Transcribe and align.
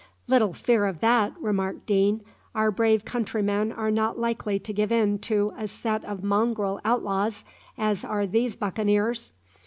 "Little 0.27 0.51
fear 0.51 0.87
of 0.87 0.99
that," 1.01 1.31
remarked 1.39 1.85
Deane. 1.85 2.23
"Our 2.55 2.71
brave 2.71 3.05
countrymen 3.05 3.71
are 3.71 3.91
not 3.91 4.17
likely 4.17 4.57
to 4.57 4.73
give 4.73 4.91
in 4.91 5.19
to 5.29 5.53
a 5.55 5.67
set 5.67 6.03
of 6.05 6.23
mongrel 6.23 6.79
outlaws 6.83 7.43
as 7.77 8.03
are 8.03 8.25
these 8.25 8.55
buccaneers. 8.55 9.31